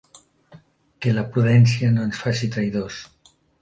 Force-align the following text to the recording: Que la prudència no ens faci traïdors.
Que 1.05 1.13
la 1.19 1.25
prudència 1.37 1.93
no 1.95 2.09
ens 2.09 2.25
faci 2.25 2.53
traïdors. 2.57 3.03